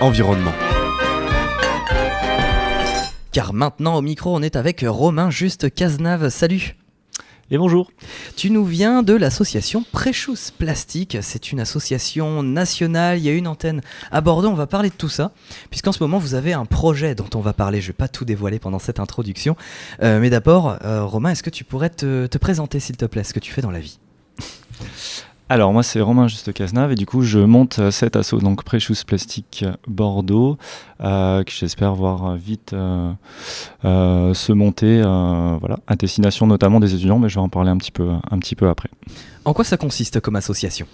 [0.00, 0.52] environnement.
[3.32, 6.28] Car maintenant au micro, on est avec Romain Juste Cazenave.
[6.28, 6.76] Salut
[7.50, 7.90] et bonjour.
[8.36, 11.16] Tu nous viens de l'association Préchous Plastique.
[11.22, 13.18] C'est une association nationale.
[13.18, 13.80] Il y a une antenne
[14.10, 14.48] à Bordeaux.
[14.48, 15.32] On va parler de tout ça,
[15.70, 17.80] puisqu'en ce moment, vous avez un projet dont on va parler.
[17.80, 19.56] Je ne vais pas tout dévoiler pendant cette introduction.
[20.02, 23.24] Euh, mais d'abord, euh, Romain, est-ce que tu pourrais te, te présenter, s'il te plaît,
[23.24, 23.98] ce que tu fais dans la vie?
[25.48, 28.64] Alors moi c'est Romain Juste Cazenave et du coup je monte euh, cet assaut donc
[28.64, 30.58] Precious Plastique Bordeaux
[31.02, 33.14] euh, que j'espère voir vite euh,
[34.34, 35.78] se monter voilà.
[35.86, 38.54] À destination notamment des étudiants mais je vais en parler un petit peu un petit
[38.54, 38.90] peu après.
[39.44, 40.86] En quoi ça consiste comme association?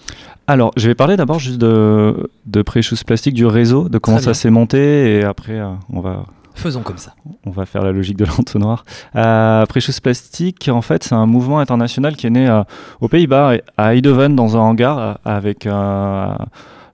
[0.46, 4.34] Alors je vais parler d'abord juste de, de Precious Plastique du réseau de comment ça
[4.34, 5.60] s'est monté et après
[5.90, 7.14] on va Faisons comme ça.
[7.44, 8.84] On va faire la logique de l'entonnoir.
[9.16, 12.62] Euh, Precious Plastic, en fait, c'est un mouvement international qui est né euh,
[13.00, 16.32] aux Pays-Bas, à Eindhoven, dans un hangar, euh, avec euh,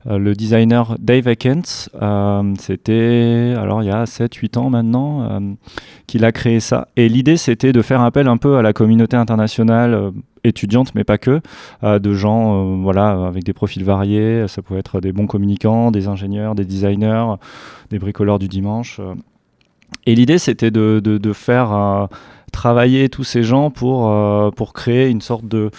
[0.06, 1.90] le designer Dave Ekens.
[2.58, 5.40] c'était, alors il y a 7-8 ans maintenant,
[6.06, 6.88] qu'il a créé ça.
[6.96, 10.10] Et l'idée, c'était de faire appel un peu à la communauté internationale
[10.42, 11.42] étudiante, mais pas que,
[11.82, 14.46] de gens voilà, avec des profils variés.
[14.48, 17.34] Ça pouvait être des bons communicants, des ingénieurs, des designers,
[17.90, 19.02] des bricoleurs du dimanche.
[20.06, 22.06] Et l'idée, c'était de, de, faire euh,
[22.52, 25.70] travailler tous ces gens pour, euh, pour créer une sorte de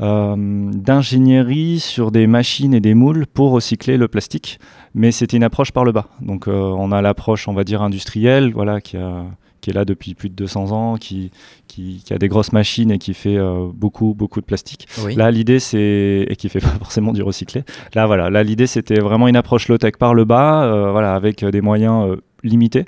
[0.00, 4.58] euh, d'ingénierie sur des machines et des moules pour recycler le plastique.
[4.94, 6.06] Mais c'était une approche par le bas.
[6.20, 9.24] Donc on a l'approche, on va dire, industrielle, voilà, qui, a,
[9.60, 11.30] qui est là depuis plus de 200 ans, qui,
[11.68, 13.38] qui, qui a des grosses machines et qui fait
[13.74, 14.88] beaucoup, beaucoup de plastique.
[15.16, 16.26] Là, l'idée, c'est.
[16.28, 17.62] et qui fait pas forcément du recyclé.
[17.94, 21.60] Là, voilà, là, l'idée, c'était vraiment une approche low-tech par le bas, voilà, avec des
[21.60, 22.84] moyens limités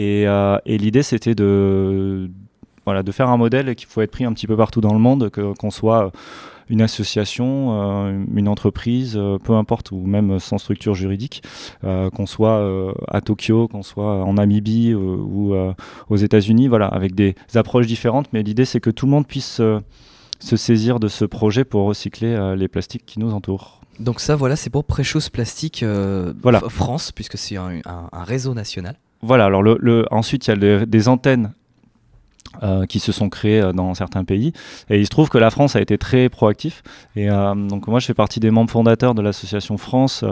[0.00, 2.30] euh, et, l'idée, c'était de,
[2.84, 4.98] voilà, de faire un modèle qui pouvait être pris un petit peu partout dans le
[4.98, 6.12] monde, qu'on soit
[6.68, 11.42] une association, euh, une entreprise, euh, peu importe, ou même sans structure juridique,
[11.82, 15.54] qu'on soit à Tokyo, qu'on soit en Namibie ou
[16.08, 18.32] aux États-Unis, voilà, avec des approches différentes.
[18.32, 19.60] Mais l'idée, c'est que tout le monde puisse
[20.40, 23.80] se saisir de ce projet pour recycler les plastiques qui nous entourent.
[24.00, 25.84] Donc ça, voilà, c'est pour Préchose Plastique
[26.42, 26.60] voilà.
[26.68, 27.82] France, puisque c'est un,
[28.12, 29.62] réseau national voilà, alors
[30.10, 31.52] ensuite, il y a des antennes
[32.62, 34.52] euh, qui se sont créées euh, dans certains pays.
[34.90, 36.82] Et il se trouve que la France a été très proactif.
[37.16, 40.22] Et euh, donc moi, je fais partie des membres fondateurs de l'association France.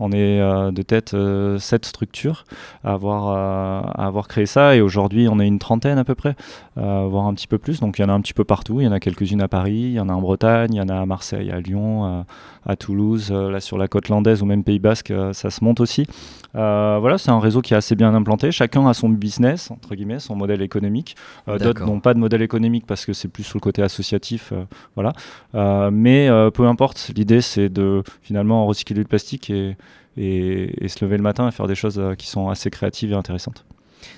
[0.00, 1.14] on est de tête
[1.58, 2.44] sept structures
[2.82, 4.74] à avoir, à avoir créé ça.
[4.74, 6.34] Et aujourd'hui, on est une trentaine à peu près,
[6.74, 7.80] voire un petit peu plus.
[7.80, 8.80] Donc il y en a un petit peu partout.
[8.80, 10.80] Il y en a quelques-unes à Paris, il y en a en Bretagne, il y
[10.80, 12.24] en a à Marseille, à Lyon,
[12.66, 16.06] à Toulouse, là sur la côte landaise ou même Pays Basque, ça se monte aussi.
[16.54, 18.50] Euh, voilà, c'est un réseau qui est assez bien implanté.
[18.52, 21.16] Chacun a son business, entre guillemets, son modèle économique.
[21.48, 24.52] Euh, d'autres n'ont pas de modèle économique parce que c'est plus sur le côté associatif.
[24.52, 25.90] Euh, voilà.
[25.90, 29.76] mais peu importe, l'idée c'est de finalement recycler du plastique et,
[30.16, 33.64] et, se lever le matin et faire des choses qui sont assez créatives et intéressantes.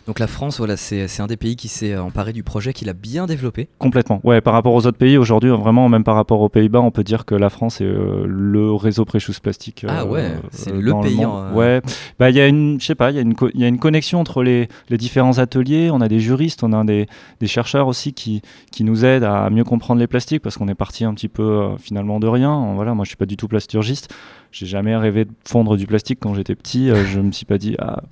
[0.07, 2.93] Donc la France, voilà, c'est un des pays qui s'est emparé du projet, qui l'a
[2.93, 3.69] bien développé.
[3.79, 4.21] Complètement.
[4.25, 7.05] Ouais, par rapport aux autres pays, aujourd'hui, vraiment, même par rapport aux Pays-Bas, on peut
[7.05, 9.87] dire que la France est euh, le réseau Préchous Plastique.
[9.89, 11.25] ah ouais, euh, c'est le pays.
[11.25, 11.81] En, Ouais,
[12.19, 13.79] bah il y a une, je sais pas, il y, a une y a une
[13.79, 15.91] connexion entre les, les, différents ateliers.
[15.91, 17.07] On a des juristes, on a des,
[17.41, 20.75] des chercheurs aussi qui, qui nous aident à mieux comprendre les plastiques parce qu'on est
[20.75, 22.73] parti un petit peu euh, finalement de rien.
[22.75, 24.13] Voilà, moi je suis pas du tout plasturgiste.
[24.53, 26.91] J'ai jamais rêvé de fondre du plastique quand j'étais petit.
[26.91, 28.03] Euh, je me suis pas dit, ah,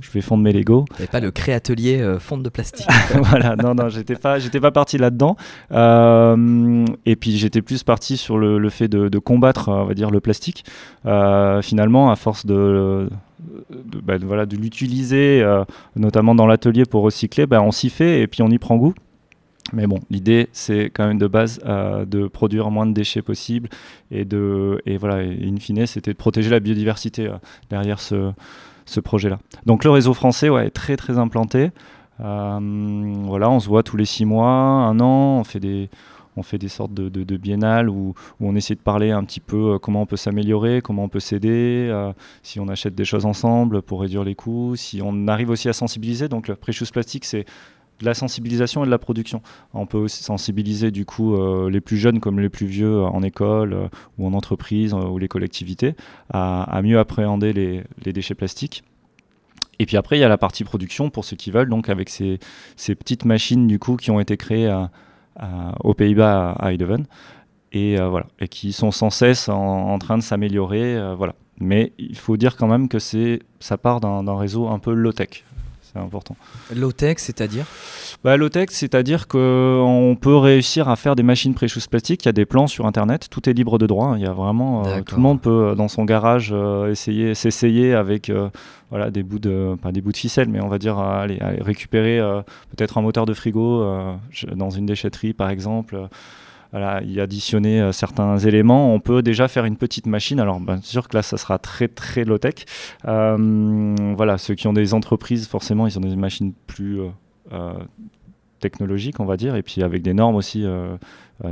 [0.00, 0.84] je vais fondre mes Lego.
[1.00, 2.88] Et pas le créatelier euh, de plastique.
[3.14, 5.36] voilà, non, non, j'étais pas, j'étais pas parti là-dedans.
[5.70, 9.94] Euh, et puis j'étais plus parti sur le, le fait de, de, combattre, on va
[9.94, 10.64] dire, le plastique.
[11.06, 13.08] Euh, finalement, à force de,
[13.70, 15.46] de, bah, voilà, de l'utiliser,
[15.94, 18.94] notamment dans l'atelier pour recycler, bah, on s'y fait et puis on y prend goût.
[19.72, 23.68] Mais bon, l'idée, c'est quand même de base euh, de produire moins de déchets possible
[24.10, 27.36] et de et voilà, in fine, c'était de protéger la biodiversité euh,
[27.70, 28.32] derrière ce,
[28.84, 29.38] ce projet-là.
[29.64, 31.70] Donc le réseau français ouais, est très très implanté.
[32.20, 35.88] Euh, voilà, on se voit tous les six mois, un an, on fait des
[36.36, 40.02] on fait des sortes de, biennales où, on essaie de parler un petit peu comment
[40.02, 41.94] on peut s'améliorer, comment on peut s'aider,
[42.42, 45.72] si on achète des choses ensemble pour réduire les coûts, si on arrive aussi à
[45.72, 46.28] sensibiliser.
[46.28, 47.44] Donc le Precious Plastique, c'est
[48.04, 49.40] de la sensibilisation et de la production.
[49.72, 53.06] On peut aussi sensibiliser du coup euh, les plus jeunes comme les plus vieux euh,
[53.06, 55.94] en école euh, ou en entreprise ou les collectivités
[56.30, 58.84] à, mieux appréhender les, déchets plastiques.
[59.78, 62.10] Et puis après, il y a la partie production pour ceux qui veulent, donc avec
[62.10, 62.38] ces,
[62.76, 64.72] petites machines du coup qui ont été créées
[65.82, 67.06] aux Pays-Bas à Eindhoven
[67.72, 71.34] et voilà et qui sont sans cesse en, train de s'améliorer, voilà.
[71.58, 75.44] Mais il faut dire quand même que ça part d'un réseau un peu low tech
[75.94, 76.36] c'est important.
[76.74, 77.66] Low-tech, c'est-à-dire
[78.24, 82.24] bah, Low-tech, c'est-à-dire qu'on peut réussir à faire des machines pré-choose plastique.
[82.24, 84.14] Il y a des plans sur Internet, tout est libre de droit.
[84.16, 86.54] Il y a vraiment, tout le monde peut dans son garage
[86.90, 88.30] essayer, s'essayer avec
[88.90, 92.18] voilà, des bouts de, pas des bouts de ficelle, mais on va dire aller, récupérer
[92.76, 93.84] peut-être un moteur de frigo
[94.54, 96.08] dans une déchetterie par exemple
[96.74, 100.40] voilà, y additionner euh, certains éléments, on peut déjà faire une petite machine.
[100.40, 102.64] Alors, bien sûr que là, ça sera très très low tech.
[103.06, 106.98] Euh, voilà, ceux qui ont des entreprises, forcément, ils ont des machines plus
[107.52, 107.74] euh,
[108.58, 110.66] technologiques, on va dire, et puis avec des normes aussi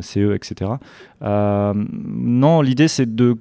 [0.00, 0.72] CE, etc.
[1.20, 3.36] non, l'idée c'est de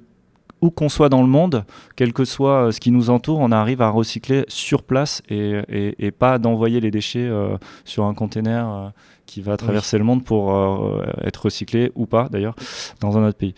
[0.60, 1.64] où qu'on soit dans le monde,
[1.96, 6.38] quel que soit ce qui nous entoure, on arrive à recycler sur place et, pas
[6.38, 7.28] d'envoyer les déchets
[7.84, 8.92] sur un container
[9.26, 12.54] qui va traverser le monde pour euh, être recyclé ou pas d'ailleurs
[13.00, 13.54] dans un autre pays.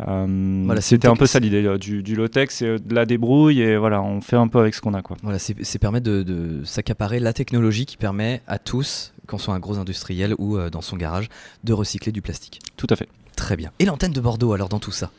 [0.00, 3.60] Euh, voilà, C'était un peu ça l'idée euh, du, du low-tech, c'est de la débrouille
[3.60, 5.02] et voilà, on fait un peu avec ce qu'on a.
[5.02, 5.16] Quoi.
[5.22, 9.78] Voilà, c'est permettre de, s'accaparer la technologie qui permet à tous, qu'on soit un gros
[9.78, 11.28] industriel ou dans son garage,
[11.62, 12.58] de recycler du plastique.
[12.76, 13.08] Tout à fait.
[13.36, 13.70] Très bien.
[13.78, 15.10] Et l'antenne de Bordeaux alors dans tout ça?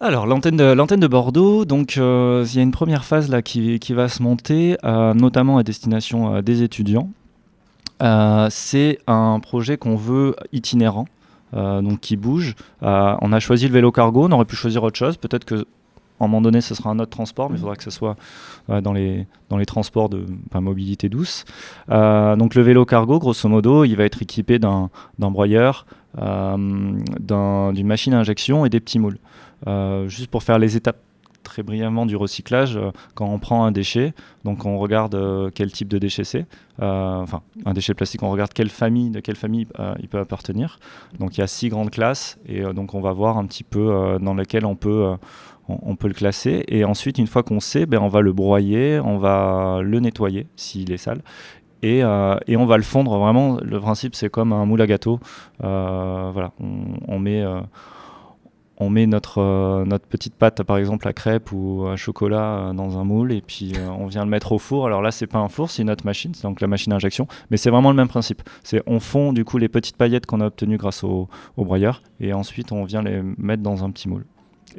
[0.00, 3.78] Alors l'antenne de, l'antenne de Bordeaux, donc il y a une première phase là qui,
[3.80, 7.10] qui va se monter, notamment à destination des étudiants.
[8.02, 11.06] Euh, c'est un projet qu'on veut itinérant.
[11.52, 12.54] Euh, donc qui bouge.
[12.84, 15.16] Euh, on a choisi le vélo cargo, on aurait pu choisir autre chose.
[15.16, 15.66] Peut-être que
[16.20, 18.14] un moment donné, ce sera un autre transport, mais il faudra que ce soit
[18.68, 19.26] dans, les,
[19.66, 21.46] transports de mobilité douce.
[21.88, 25.86] donc le vélo cargo, grosso modo, il va être équipé d'un broyeur,
[26.18, 29.18] d'une machine à injection et des petits moules.
[30.08, 31.00] juste pour faire les étapes
[31.42, 34.12] très brièvement du recyclage euh, quand on prend un déchet.
[34.44, 36.46] Donc on regarde euh, quel type de déchet c'est.
[36.80, 39.66] Euh, enfin, un déchet plastique, on regarde quelle famille, de quelle famille
[40.00, 40.78] il peut appartenir.
[41.18, 44.18] Donc il y a six grandes classes et donc on va voir un petit peu
[44.20, 45.14] dans lesquelles on peut,
[45.68, 46.64] on, peut le classer.
[46.68, 50.46] Et ensuite, une fois qu'on sait, ben, on va le broyer, on va le nettoyer
[50.56, 51.20] s'il est sale.
[51.82, 53.58] Et, et, on va le fondre vraiment.
[53.62, 55.20] Le principe, c'est comme un moule à gâteau.
[55.58, 56.52] voilà,
[57.08, 57.44] on met
[58.80, 62.72] on met notre, euh, notre petite pâte, par exemple à crêpe ou à chocolat euh,
[62.72, 64.86] dans un moule et puis euh, on vient le mettre au four.
[64.86, 66.96] Alors là, c'est pas un four, c'est une autre machine, c'est donc la machine à
[66.96, 68.42] injection, mais c'est vraiment le même principe.
[68.64, 72.32] C'est on fond du coup les petites paillettes qu'on a obtenues grâce au broyeur et
[72.32, 74.24] ensuite on vient les mettre dans un petit moule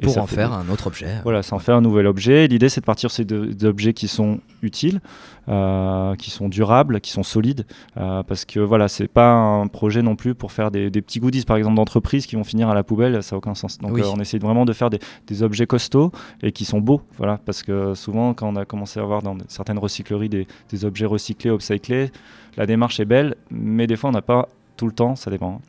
[0.00, 1.20] pour en faire un autre objet.
[1.24, 2.46] Voilà, ça en fait un nouvel objet.
[2.46, 5.00] L'idée, c'est de partir sur des, objets qui sont utiles,
[5.48, 7.66] euh, qui sont durables, qui sont solides,
[7.96, 11.44] euh, parce que voilà, c'est pas un projet non plus pour faire des, petits goodies,
[11.44, 13.78] par exemple, d'entreprise qui vont finir à la poubelle, ça n'a aucun sens.
[13.78, 16.12] Donc, euh, on essaye vraiment de faire des, objets costauds
[16.42, 19.36] et qui sont beaux, voilà, parce que souvent, quand on a commencé à avoir dans
[19.48, 22.10] certaines recycleries des, des objets recyclés, upcyclés,
[22.56, 25.60] la démarche est belle, mais des fois, on n'a pas tout le temps, ça dépend.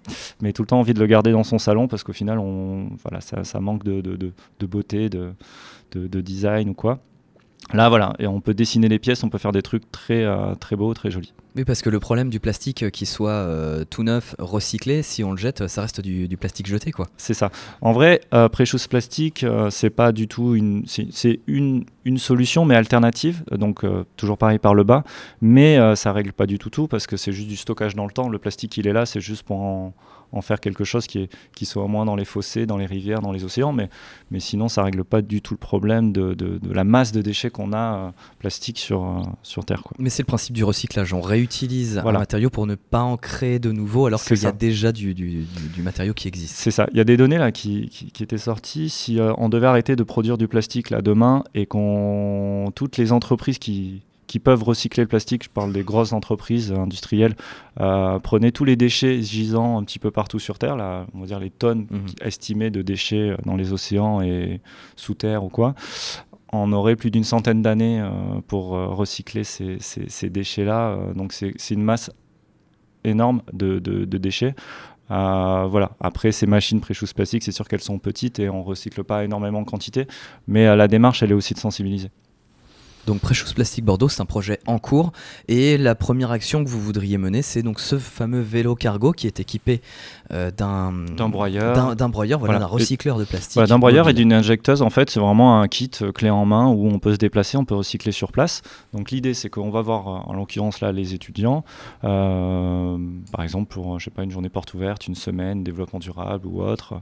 [0.42, 2.40] Mais tout le temps envie de le garder dans son salon parce qu'au final,
[3.04, 5.34] voilà, ça, manque de beauté, de,
[6.22, 7.00] design ou quoi.
[7.72, 10.56] Là, voilà, et on peut dessiner les pièces, on peut faire des trucs très, euh,
[10.56, 11.34] très beaux, très jolis.
[11.56, 15.24] Oui, parce que le problème du plastique euh, qui soit euh, tout neuf, recyclé, si
[15.24, 17.08] on le jette, ça reste du, plastique jeté, quoi.
[17.16, 17.52] C'est ça.
[17.82, 22.76] En vrai, euh, pré-chose plastique, c'est pas du tout une, c'est une, une, solution, mais
[22.76, 23.44] alternative.
[23.52, 23.86] Donc
[24.18, 25.04] toujours pareil par le bas,
[25.42, 28.12] mais ça règle pas du tout tout parce que c'est juste du stockage dans le
[28.12, 28.30] temps.
[28.30, 29.94] Le plastique, il est là, c'est juste pour en,
[30.34, 32.86] en faire quelque chose qui, est, qui soit au moins dans les fossés, dans les
[32.86, 33.72] rivières, dans les océans.
[33.72, 33.90] Mais,
[34.32, 37.52] mais sinon, ça règle pas du tout le problème de, de, la masse de déchets
[37.52, 39.84] qu'on a euh, plastique sur, euh, sur Terre.
[39.84, 39.96] Quoi.
[40.00, 41.14] Mais c'est le principe du recyclage.
[41.14, 44.52] On réutilise un matériau pour ne pas en créer de nouveau alors qu'il y a
[44.52, 46.56] déjà du, du, du, matériau qui existe.
[46.56, 46.88] C'est ça.
[46.92, 48.90] Il y a des données là qui, qui, étaient sorties.
[48.90, 53.12] Si euh, on devait arrêter de produire du plastique là demain et qu'on toutes les
[53.12, 54.02] entreprises qui
[54.34, 57.36] qui peuvent recycler le plastique, je parle des grosses entreprises industrielles,
[57.80, 61.28] euh, prenez tous les déchets gisant un petit peu partout sur Terre, là, on va
[61.28, 62.08] dire les tonnes mhm.
[62.20, 64.60] estimées de déchets dans les océans et
[64.96, 65.76] sous terre ou quoi.
[66.52, 68.10] On aurait plus d'une centaine d'années euh,
[68.48, 71.14] pour euh, recycler ces, ces, déchets-là.
[71.16, 72.10] donc c'est une masse
[73.04, 74.56] énorme de, de, déchets.
[75.10, 75.92] voilà.
[76.00, 79.60] Après, ces machines pré-choose plastique, c'est sûr qu'elles sont petites et on recycle pas énormément
[79.60, 80.08] en quantité,
[80.48, 82.10] mais la démarche, elle est aussi de sensibiliser.
[83.06, 85.12] Donc Precious Plastic Bordeaux, c'est un projet en cours
[85.50, 89.28] et la première action que vous voudriez mener, c'est donc ce fameux vélo cargo qui
[89.28, 89.82] est équipé
[90.32, 90.94] euh, d'un
[91.30, 93.56] broyeur, d'un broyeur, voilà, d'un recycleur de plastique.
[93.56, 94.82] Voilà, d'un broyeur et d'une injecteuse.
[94.82, 97.58] En fait, c'est vraiment un kit euh, clé en main où on peut se déplacer,
[97.58, 98.62] on peut recycler sur place.
[98.94, 101.66] Donc l'idée, c'est qu'on va voir, euh, en l'occurrence là, les étudiants,
[102.02, 106.62] par exemple pour, je sais pas, une journée porte ouverte, une semaine, développement durable ou
[106.62, 107.02] autre.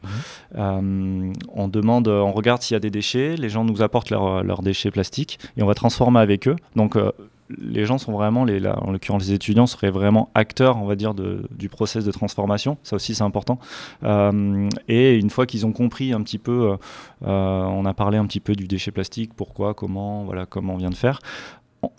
[0.55, 1.34] Mhm.
[1.53, 3.36] on demande, on regarde s'il y a des déchets.
[3.36, 6.55] Les gens nous apportent leurs déchets plastiques et on va transformer avec eux.
[6.75, 7.12] Donc euh,
[7.57, 10.95] les gens sont vraiment, les, là, en l'occurrence les étudiants, seraient vraiment acteurs, on va
[10.95, 12.77] dire, de, du process de transformation.
[12.83, 13.60] Ça aussi, c'est important.
[14.03, 16.77] Euh, et une fois qu'ils ont compris un petit peu,
[17.25, 20.77] euh, on a parlé un petit peu du déchet plastique, pourquoi, comment, voilà, comment on
[20.77, 21.19] vient de faire.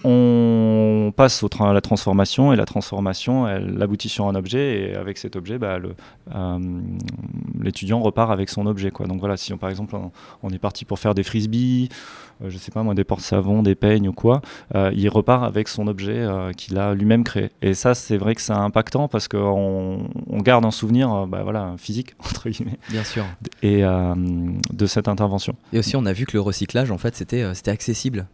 [0.05, 4.95] On passe au à la transformation et la transformation, elle aboutit sur un objet et
[4.95, 5.79] avec cet objet, bah,
[6.35, 6.59] euh,
[7.61, 8.91] l'étudiant repart avec son objet.
[8.91, 9.07] Quoi.
[9.07, 9.97] Donc voilà, si on, par exemple
[10.43, 11.89] on, est parti pour faire des frisbees,
[12.43, 14.41] euh, je sais pas moi, des portes-savons, des peignes ou quoi,
[14.75, 17.51] euh, il repart avec son objet qu'il a lui-même créé.
[17.61, 21.75] Et ça, c'est vrai que c'est impactant parce qu'on on garde un souvenir bah, voilà,
[21.77, 22.79] physique, entre guillemets.
[22.89, 23.25] Bien sûr.
[23.63, 25.55] Et de cette intervention.
[25.73, 28.27] Et aussi, on a vu que le recyclage, en fait, c'était accessible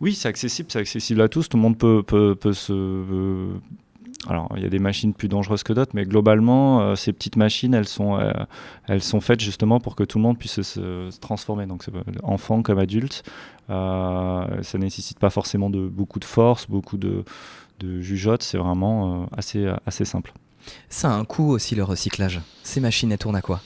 [0.00, 1.48] oui, c'est accessible, c'est accessible à tous.
[1.48, 2.72] Tout le monde peut, peut, se.
[2.72, 3.54] Euh,
[4.28, 7.36] alors, il y a des machines plus dangereuses que d'autres, mais globalement, euh, ces petites
[7.36, 8.32] machines, elles sont, euh,
[8.88, 11.66] elles sont faites justement pour que tout le monde puisse se, transformer.
[11.66, 11.84] Donc,
[12.22, 13.22] enfant comme adulte,
[13.68, 17.24] ça nécessite pas forcément de beaucoup de force, beaucoup de,
[17.80, 18.42] de jugeote.
[18.42, 20.32] C'est vraiment assez, assez simple.
[20.88, 22.40] Ça a un coût aussi le recyclage.
[22.62, 23.60] Ces machines, elles tournent à quoi?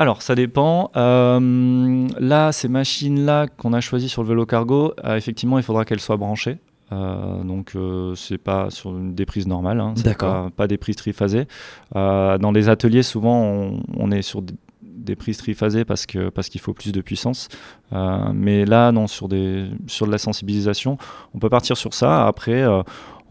[0.00, 0.90] Alors, ça dépend.
[0.96, 5.84] Euh, là, ces machines-là qu'on a choisies sur le vélo cargo, euh, effectivement, il faudra
[5.84, 6.56] qu'elles soient branchées.
[6.90, 7.76] Euh, donc,
[8.16, 9.78] c'est pas sur une, des prises normales.
[9.78, 10.50] Hein, D'accord.
[10.52, 11.46] Pas, des prises triphasées.
[11.94, 14.40] dans les ateliers, souvent, on, est sur
[14.80, 17.48] des, prises triphasées parce que parce qu'il faut plus de puissance.
[17.92, 20.96] mais là, non, sur des sur de la sensibilisation,
[21.34, 22.26] on peut partir sur ça.
[22.26, 22.64] Après.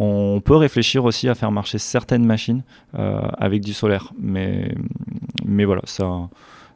[0.01, 4.73] On peut réfléchir aussi à faire marcher certaines machines avec du solaire, mais,
[5.43, 6.29] mais voilà, ça,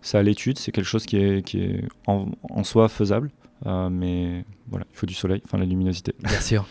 [0.03, 3.31] c'est à l'étude, c'est quelque chose qui est, qui est en, soi faisable.
[3.65, 6.13] Euh, mais voilà, il faut du soleil, enfin la luminosité.
[6.19, 6.67] Bien sûr.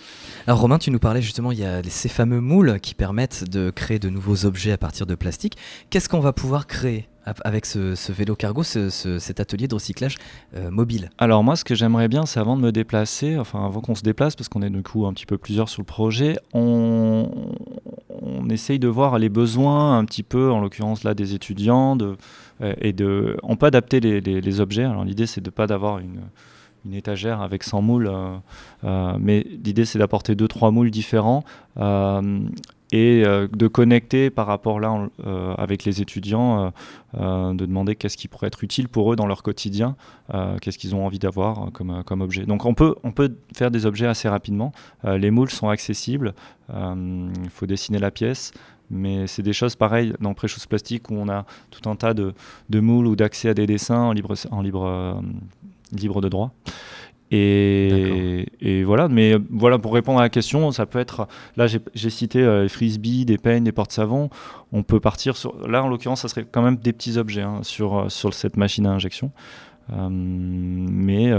[0.46, 3.70] Alors Romain, tu nous parlais justement, il y a ces fameux moules qui permettent de
[3.70, 5.56] créer de nouveaux objets à partir de plastique.
[5.88, 10.16] Qu'est-ce qu'on va pouvoir créer avec ce, vélo cargo, cet atelier de recyclage
[10.54, 11.08] euh, mobile?
[11.16, 14.02] Alors moi, ce que j'aimerais bien, c'est avant de me déplacer, enfin avant qu'on se
[14.02, 17.30] déplace, parce qu'on est du coup un petit peu plusieurs sur le projet, on,
[18.22, 22.74] on essaye de voir les besoins un petit peu, en l'occurrence là des étudiants, euh,
[22.80, 24.84] et de, on peut adapter les, objets.
[24.84, 26.20] Alors l'idée c'est de pas d'avoir une,
[26.92, 28.36] étagère avec 100 moules, euh,
[28.84, 31.44] euh, mais l'idée c'est d'apporter deux trois moules différents
[32.92, 35.08] et de connecter par rapport là
[35.56, 36.72] avec les étudiants,
[37.14, 39.96] de demander qu'est-ce qui pourrait être utile pour eux dans leur quotidien,
[40.60, 42.44] qu'est-ce qu'ils ont envie d'avoir comme, comme objet.
[42.44, 44.72] Donc on peut, on peut faire des objets assez rapidement.
[45.04, 46.34] les moules sont accessibles,
[46.68, 48.52] il faut dessiner la pièce.
[48.92, 52.34] Mais c'est des choses pareilles dans Préchose Plastique où on a tout un tas de,
[52.68, 55.14] de moules ou d'accès à des dessins en libre, en libre, euh,
[55.92, 56.52] libre de droit.
[57.34, 61.28] Et, voilà, mais voilà, pour répondre à la question, ça peut être.
[61.56, 64.28] Là, j'ai cité euh, les frisbees, des peignes, des portes-savons.
[64.72, 65.56] On peut partir sur.
[65.66, 68.56] Là, en l'occurrence, ça serait quand même des petits objets hein, sur, euh, sur cette
[68.56, 69.30] machine à injection.
[69.88, 71.32] mais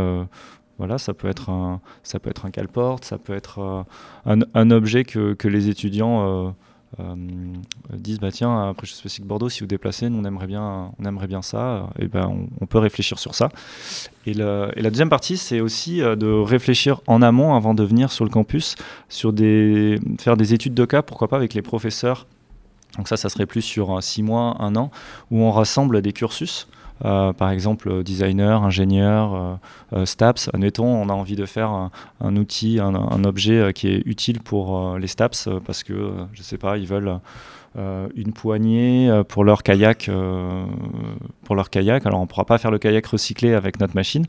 [0.80, 3.86] voilà, ça peut être un, ça peut être un calporte, ça peut être
[4.26, 6.50] un, un, objet que, que les étudiants euh,
[7.92, 11.06] disent bah tiens après je spécifique Bordeaux si vous déplacez nous on aimerait bien on
[11.06, 11.90] aimerait bien ça.
[12.00, 13.50] Et ben on, peut réfléchir sur ça.
[14.26, 18.26] Et, la deuxième partie c'est aussi euh, de réfléchir en amont avant de venir sur
[18.26, 18.76] le campus
[19.10, 22.28] sur des faire des études de cas pourquoi pas avec les professeurs.
[22.98, 24.92] Donc ça ça serait plus sur six mois un an
[25.32, 26.68] où on rassemble des cursus
[27.06, 29.56] euh, par exemple designer, ingénieur, euh,
[29.94, 30.50] euh, STAPS.
[30.54, 31.70] Admettons, on a envie de faire
[32.22, 35.94] un, outil, un, objet qui est utile pour les STAPS parce que,
[36.34, 37.20] je ne sais pas, ils veulent
[38.16, 40.10] une poignée pour leur kayak.
[41.44, 42.06] pour leur kayak.
[42.06, 44.26] Alors, on ne pourra pas faire le kayak recyclé avec notre machine,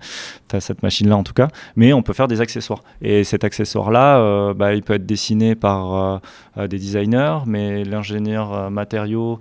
[0.59, 2.83] cette machine-là en tout cas, mais on peut faire des accessoires.
[3.03, 6.21] Et cet accessoire-là, bah, il peut être dessiné par
[6.57, 9.39] des designers, mais l'ingénieur matériaux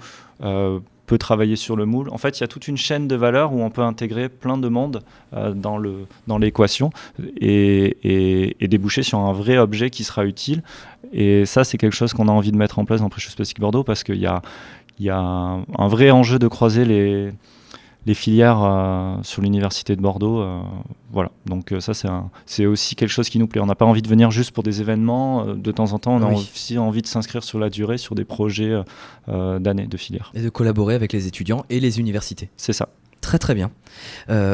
[1.06, 2.10] peut travailler sur le moule.
[2.10, 4.58] En fait, il y a toute une chaîne de valeurs où on peut intégrer plein
[4.58, 6.92] de mondes euh, dans, le, dans l'équation
[7.40, 10.64] et, et, déboucher sur un vrai objet qui sera utile.
[11.12, 13.60] Et ça, c'est quelque chose qu'on a envie de mettre en place dans Precious Plastic
[13.60, 14.42] Bordeaux parce qu'il y a,
[15.00, 17.32] y a un, vrai enjeu de croiser les,
[18.06, 20.42] les filières euh, sur l'université de Bordeaux.
[20.42, 20.62] Euh,
[21.12, 21.94] voilà, donc euh, ça
[22.46, 23.62] c'est aussi quelque chose qui nous plaît.
[23.62, 25.46] On n'a pas envie de venir juste pour des événements.
[25.46, 28.26] de temps en temps, on a aussi envie de s'inscrire sur la durée sur des
[28.26, 28.74] projets
[29.28, 30.32] d'années de filière.
[30.34, 32.50] Et de collaborer avec les étudiants et les universités.
[32.58, 32.90] C'est ça.
[33.22, 33.72] Très très bien.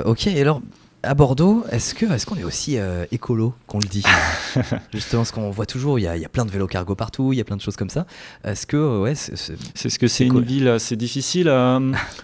[0.06, 0.62] ok, et alors
[1.02, 2.78] à Bordeaux, est-ce que est-ce qu'on est aussi
[3.12, 4.04] écolo qu'on le dit?
[4.94, 7.42] Justement, ce qu'on voit toujours, il y, a plein de vélos cargo partout, il y
[7.42, 8.06] a plein de choses comme ça.
[8.44, 11.48] Est-ce que ouais, c'est ce que c'est une ville assez difficile.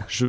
[0.07, 0.27] je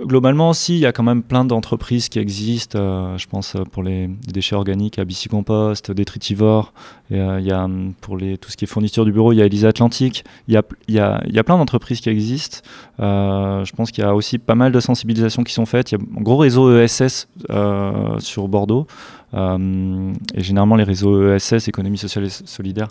[0.00, 2.76] Globalement aussi, il y a quand même plein d'entreprises qui existent.
[2.78, 6.72] Euh, je pense euh, pour les, déchets organiques, à Bicicompost, Détritivore.
[7.10, 9.32] Et, euh, il y a hum, pour les, tout ce qui est fourniture du bureau,
[9.32, 10.24] il y a Elisa Atlantique.
[10.48, 12.58] Il y a, il il y a plein d'entreprises qui existent.
[12.98, 15.92] je pense qu'il y a aussi pas mal de sensibilisations qui sont faites.
[15.92, 17.28] Il y a un gros réseau ESS
[18.18, 18.86] sur Bordeaux.
[19.34, 22.88] et généralement, les réseaux ESS, économie sociale et solidaire,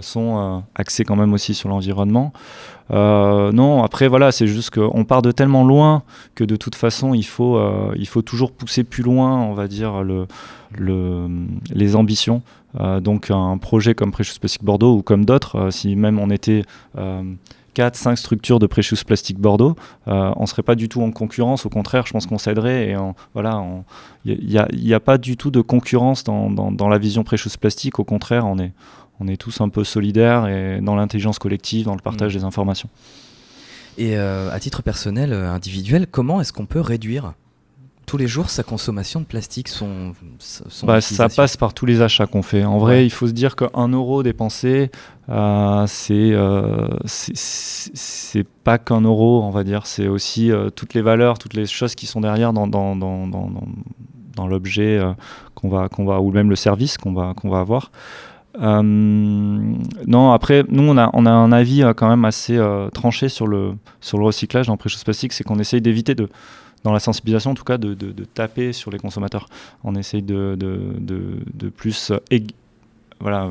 [0.00, 2.32] sont axés quand même aussi sur l'environnement.
[2.90, 6.02] non, après voilà, c'est juste qu'on part de tellement loin
[6.34, 7.60] que de toute façon, il faut,
[7.96, 10.26] il faut toujours pousser plus loin, on va dire, le,
[10.76, 11.28] le,
[11.72, 12.42] les ambitions.
[13.00, 16.64] donc un projet comme Precious Plastic Bordeaux ou comme d'autres, si même on était
[17.74, 19.76] 4, 5 structures de Precious Plastic Bordeaux,
[20.08, 21.64] euh, on ne serait pas du tout en concurrence.
[21.64, 22.88] Au contraire, je pense qu'on s'aiderait.
[22.90, 22.96] Et
[23.34, 23.64] voilà,
[24.24, 27.98] il n'y a, pas du tout de concurrence dans, dans, la vision Precious Plastic.
[27.98, 28.72] Au contraire, on est,
[29.20, 32.38] on est tous un peu solidaires et dans l'intelligence collective, dans le partage mmh.
[32.38, 32.88] des informations.
[33.98, 37.34] Et euh, à titre personnel, euh, individuel, comment est-ce qu'on peut réduire
[38.06, 40.12] tous les jours sa consommation de plastique son,
[40.82, 42.64] bah, Ça passe par tous les achats qu'on fait.
[42.64, 44.90] En vrai, il faut se dire qu'un euro dépensé,
[45.28, 49.86] euh, euh, c'est pas qu'un euro, on va dire.
[49.86, 53.26] C'est aussi euh, toutes les valeurs, toutes les choses qui sont derrière dans, dans, dans,
[53.28, 55.00] dans l'objet
[55.54, 57.92] qu'on va, qu'on va, ou même le service qu'on va, qu'on va avoir.
[58.58, 62.60] Non, après, nous, on a, on a un avis quand même assez
[62.92, 66.28] tranché sur le, sur le recyclage dans Precious Plastic, c'est qu'on essaye d'éviter de,
[66.84, 67.94] dans la sensibilisation en tout cas, de,
[68.34, 69.46] taper sur les consommateurs.
[69.84, 72.12] On essaye de, de plus
[73.22, 73.48] voilà,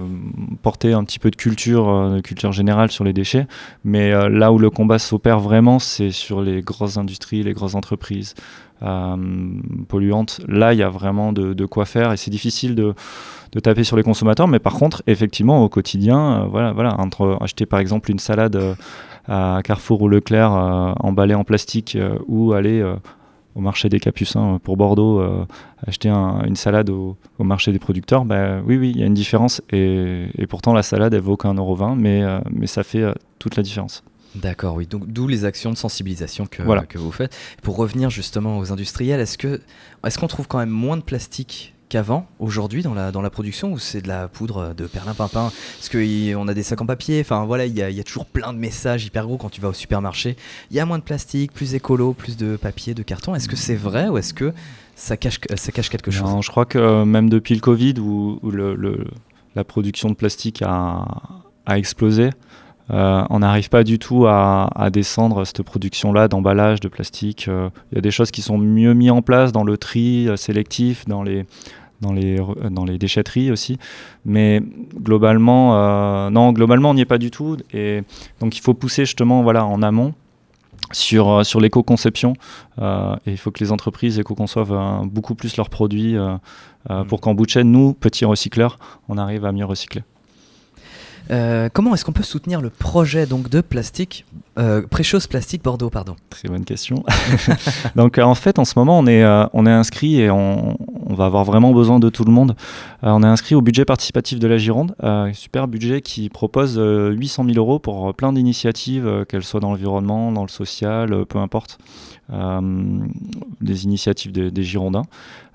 [0.62, 3.48] porter un petit peu de culture, euh, de culture générale sur les déchets.
[3.84, 7.76] Mais euh, là où le combat s'opère vraiment, c'est sur les grosses industries, les grosses
[7.76, 8.36] entreprises
[8.84, 9.16] euh,
[9.88, 10.42] polluantes.
[10.48, 12.94] Là, il y a vraiment de, quoi faire et c'est difficile de,
[13.64, 14.48] taper sur les consommateurs.
[14.48, 18.60] Mais par contre, effectivement, au quotidien, voilà, voilà, entre acheter par exemple une salade
[19.28, 21.98] à Carrefour ou Leclerc emballée en plastique
[22.28, 22.84] ou aller
[23.56, 25.46] au marché des Capucins euh, pour Bordeaux, euh,
[25.86, 29.62] acheter une salade au, marché des producteurs, bah, oui, oui, il y a une différence.
[29.72, 33.04] Et, pourtant, la salade, elle vaut qu'un euro 20, mais, euh, mais ça fait
[33.40, 34.04] toute la différence.
[34.36, 34.88] D'accord, oui.
[34.88, 37.36] Donc, d'où les actions de sensibilisation que, que vous faites.
[37.62, 39.60] Pour revenir justement aux industriels, est-ce que
[40.06, 43.74] est-ce qu'on trouve quand même moins de plastique qu'avant, aujourd'hui, dans la, dans la production,
[43.74, 47.44] ou c'est de la poudre de perlimpinpin Parce qu'on a des sacs en papier, enfin
[47.44, 50.38] voilà, il y a, toujours plein de messages hyper gros quand tu vas au supermarché.
[50.72, 53.36] Il y a moins de plastique, plus écolo, plus de papier, de carton.
[53.36, 54.54] Est-ce que c'est vrai ou est-ce que
[54.96, 56.30] ça cache, ça cache quelque chose?
[56.30, 59.06] Non, je crois que euh, même depuis le Covid, où, le,
[59.56, 61.06] la production de plastique a,
[61.66, 62.30] a explosé,
[62.90, 67.48] euh, on n'arrive pas du tout à, descendre cette production-là d'emballage de plastique.
[67.48, 70.30] Euh, il y a des choses qui sont mieux mises en place dans le tri
[70.36, 71.46] sélectif, dans les,
[72.02, 72.38] dans les,
[72.70, 73.78] dans les déchetteries aussi.
[74.26, 74.62] Mais
[74.96, 77.58] globalement, euh, non, globalement, on n'y est pas du tout.
[77.74, 78.04] Et
[78.40, 80.14] donc, il faut pousser justement voilà, en amont
[80.92, 82.34] sur, euh, sur l'éco-conception.
[82.80, 87.06] Euh, et il faut que les entreprises éco-conçoivent beaucoup plus leurs produits mmh.
[87.08, 90.04] pour qu'en bout de chaîne, nous, petits recycleurs, on arrive à mieux recycler.
[91.32, 94.26] Euh, comment est-ce qu'on peut soutenir le projet donc de plastique,
[94.60, 96.16] euh, Préchose Plastique Bordeaux, pardon?
[96.30, 97.06] Très bonne question.
[97.96, 100.78] donc euh, en fait, en ce moment, on est, euh, on est inscrit et on,
[101.10, 102.56] on, va avoir vraiment besoin de tout le monde.
[103.02, 104.94] on est inscrit au budget participatif de la Gironde,
[105.34, 110.44] super budget qui propose 800 000 euros pour plein d'initiatives, qu'elles soient dans l'environnement, dans
[110.44, 111.78] le social, peu importe.
[112.32, 115.04] Des initiatives des Girondins.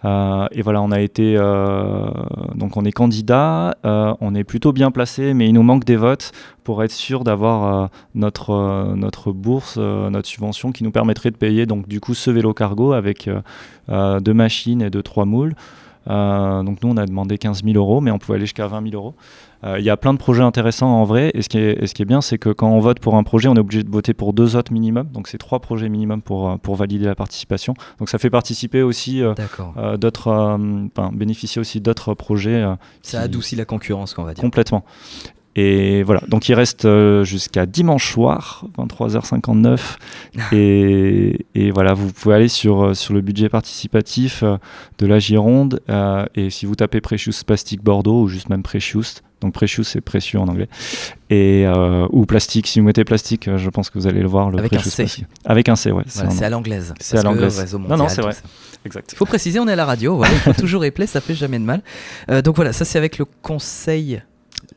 [0.04, 2.08] Euh, et voilà, on a été, euh,
[2.54, 5.96] donc on est candidat, euh, on est plutôt bien placé, mais il nous manque des
[5.96, 6.32] votes
[6.64, 11.86] pour être sûr d'avoir notre, notre bourse, notre subvention qui nous permettrait de payer donc
[11.86, 13.30] du coup ce vélo cargo avec
[13.88, 15.54] deux machines et deux trois moules.
[16.06, 18.94] Donc nous on a demandé 15 000 euros, mais on pouvait aller jusqu'à 20 000
[18.94, 19.14] euros.
[19.64, 21.30] Euh, il y a plein de projets intéressants en vrai.
[21.34, 23.22] Et ce qui est, ce qui est bien, c'est que quand on vote pour un
[23.22, 25.08] projet, on est obligé de voter pour deux autres minimum.
[25.08, 27.74] Donc c'est trois projets minimum pour, euh, pour valider la participation.
[27.98, 29.34] Donc ça fait participer aussi euh,
[29.96, 30.58] d'autres,
[31.12, 32.64] bénéficier aussi d'autres projets.
[33.02, 34.42] ça adoucit la concurrence, qu'on va dire.
[34.42, 34.84] Complètement.
[35.56, 36.86] Et voilà, donc il reste
[37.24, 39.78] jusqu'à dimanche soir, 23h59.
[40.52, 44.44] et, et, voilà, vous pouvez aller sur, sur le budget participatif
[44.98, 45.80] de la Gironde.
[46.34, 50.38] et si vous tapez Precious Plastic Bordeaux ou juste même Precious, donc precious c'est précieux
[50.38, 50.68] en anglais.
[51.28, 54.28] Et, euh, ou plastique, si vous mettez plastique, euh, je pense que vous allez le
[54.28, 54.50] voir.
[54.50, 55.06] Le Avec un C.
[55.44, 56.04] Avec un C, ouais.
[56.06, 56.94] c'est à l'anglaise.
[57.00, 57.74] C'est à l'anglaise.
[57.74, 58.34] Non, non, c'est vrai.
[58.84, 59.10] Exact.
[59.12, 61.58] Il faut préciser, on est à la radio, il faut toujours épeler, ça fait jamais
[61.58, 61.82] de mal.
[62.30, 64.22] Euh, donc voilà, ça c'est avec le conseil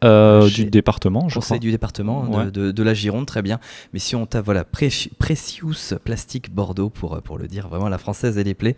[0.01, 3.59] du département, je Conseil du département de, de, la Gironde, très bien.
[3.93, 8.37] Mais si on tape voilà, Precious Plastique Bordeaux, pour, pour le dire vraiment la française
[8.37, 8.75] et les plaies,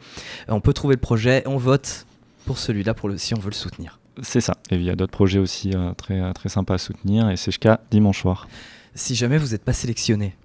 [0.47, 2.05] on peut trouver le projet, on vote
[2.45, 3.99] pour celui-là pour le, si on veut le soutenir.
[4.21, 4.55] C'est ça.
[4.69, 7.29] Et il y a d'autres projets aussi euh, très, euh, très sympas à soutenir.
[7.29, 8.47] Et c'est jusqu'à dimanche soir.
[8.93, 10.35] Si jamais vous n'êtes pas sélectionné,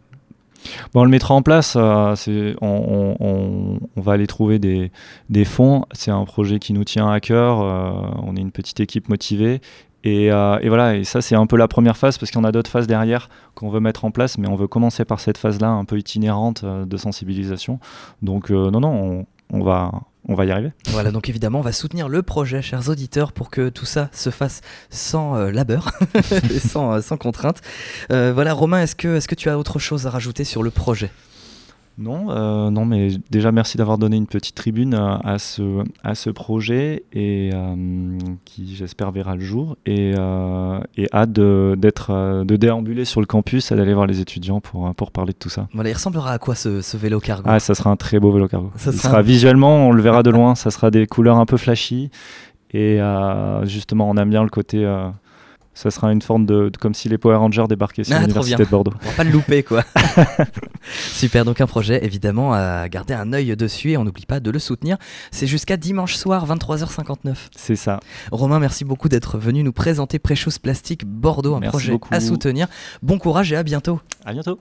[0.93, 1.75] Bon, on le mettra en place.
[1.77, 2.17] Euh,
[2.61, 4.91] on, on, on, va aller trouver des,
[5.31, 5.85] des fonds.
[5.93, 7.59] C'est un projet qui nous tient à cœur.
[7.59, 9.61] on est une petite équipe motivée.
[10.07, 12.71] Et, et voilà, et ça c'est un peu la première phase parce qu'on a d'autres
[12.71, 15.85] phases derrière qu'on veut mettre en place, mais on veut commencer par cette phase-là un
[15.85, 17.81] peu itinérante de sensibilisation.
[18.23, 19.91] Donc non, non, on, va,
[20.29, 20.73] on va y arriver.
[20.89, 24.31] Voilà, donc évidemment, on va soutenir le projet, chers auditeurs, pour que tout ça se
[24.31, 27.61] fasse sans euh, labeur et sans, euh, contrainte.
[28.11, 30.71] Euh, voilà, Romain, est-ce que, est que tu as autre chose à rajouter sur le
[30.71, 31.11] projet?
[31.99, 36.15] Non, euh, non, mais déjà merci d'avoir donné une petite tribune à, à ce, à
[36.15, 42.11] ce projet et euh, qui j'espère verra le jour et, euh, et hâte de, d'être,
[42.11, 45.39] euh, de déambuler sur le campus et d'aller voir les étudiants pour, pour parler de
[45.39, 45.69] tout ça.
[45.73, 47.49] Voilà, il ressemblera à quoi ce, ce vélo cargo?
[47.51, 48.71] Ah, ça sera un très beau vélo cargo.
[48.77, 51.39] Ça Il sera sera un- visuellement, on le verra de loin, ça sera des couleurs
[51.39, 52.11] un peu flashy
[52.73, 54.85] et euh, justement on aime bien le côté.
[55.79, 58.65] Ça sera une forme de, de- comme si les Power Rangers débarquaient sur Ah, l'université
[58.65, 58.93] de Bordeaux.
[59.03, 59.85] On va pas le louper, quoi.
[60.91, 64.51] Super, donc un projet évidemment à garder un œil dessus et on n'oublie pas de
[64.51, 64.97] le soutenir.
[65.31, 67.35] C'est jusqu'à dimanche soir, 23h59.
[67.55, 68.01] C'est ça.
[68.33, 72.15] Romain, merci beaucoup d'être venu nous présenter Precious Plastic Bordeaux, un Merci projet beaucoup.
[72.15, 72.69] à soutenir.
[73.03, 74.01] Bon courage et à bientôt.
[74.25, 74.59] À bientôt.